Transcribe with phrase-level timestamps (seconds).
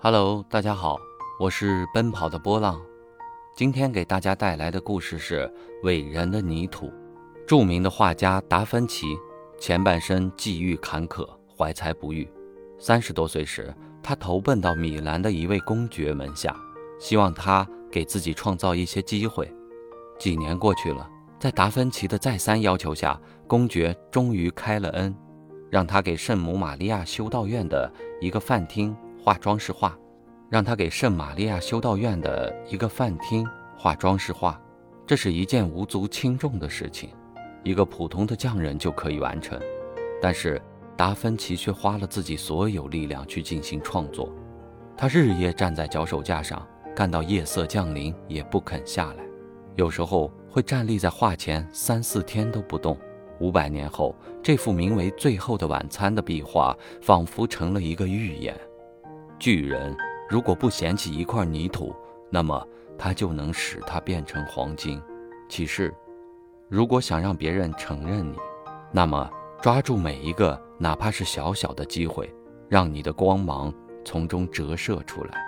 [0.00, 0.96] Hello，大家好，
[1.40, 2.80] 我是奔跑的波浪。
[3.56, 5.40] 今天给大家带来的故事是
[5.82, 6.86] 《伟人的泥土》。
[7.48, 9.18] 著名的画家达芬奇
[9.58, 12.30] 前半生际遇坎坷，怀才不遇。
[12.78, 16.54] 三十多岁时，他投奔到米兰的一位公爵门下，
[17.00, 19.52] 希望他给自己创造一些机会。
[20.16, 21.10] 几年过去了，
[21.40, 25.12] 在达芬奇的再三要求下，公爵终于开了恩，
[25.68, 28.96] 让他给圣母玛利亚修道院的一个饭厅。
[29.28, 29.94] 画装饰画，
[30.48, 33.46] 让他给圣玛利亚修道院的一个饭厅
[33.76, 34.58] 画装饰画，
[35.06, 37.10] 这是一件无足轻重的事情，
[37.62, 39.60] 一个普通的匠人就可以完成。
[40.22, 40.58] 但是
[40.96, 44.32] 达芬奇却花了自己所有力量去进行创作，
[44.96, 49.22] 他日夜站在脚手架上，干到夜色降临也不肯下来，
[49.76, 52.98] 有时候会站立在画前三四天都不动。
[53.40, 58.58] 五百年后，这幅名为《最后的晚餐》的壁画，仿佛成了一个预言。
[59.38, 59.96] 巨人
[60.28, 61.94] 如果不嫌弃一块泥土，
[62.28, 62.66] 那么
[62.98, 65.00] 他就能使它变成黄金。
[65.48, 65.94] 启示：
[66.68, 68.36] 如果想让别人承认你，
[68.92, 69.30] 那么
[69.62, 72.32] 抓住每一个哪怕是小小的机会，
[72.68, 73.72] 让你的光芒
[74.04, 75.47] 从中折射出来。